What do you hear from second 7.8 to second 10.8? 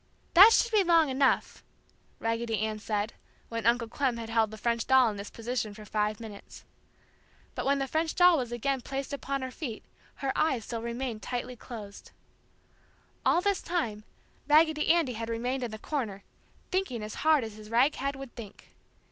French doll was again placed upon her feet her eyes